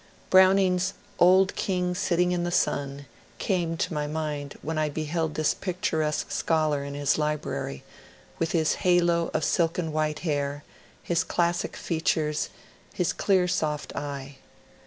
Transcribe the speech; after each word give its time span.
Browning's" 0.31 0.95
old 1.19 1.55
king 1.55 1.93
sitting 1.93 2.31
in 2.31 2.43
the 2.43 2.49
sun" 2.49 3.05
came 3.37 3.77
to 3.77 3.93
my 3.93 4.07
mind 4.07 4.57
when 4.63 4.79
I 4.79 4.89
beheld 4.89 5.35
this 5.35 5.53
picturesque 5.53 6.31
scholar 6.31 6.83
in 6.83 6.95
his 6.95 7.19
library, 7.19 7.83
with 8.39 8.51
his 8.51 8.73
halo 8.81 9.29
of 9.35 9.43
silken 9.43 9.91
white 9.91 10.21
hair, 10.25 10.63
his 11.03 11.23
classic 11.23 11.75
features, 11.77 12.49
his 12.91 13.13
clear 13.13 13.47
soft 13.47 13.95
eye. 13.95 14.37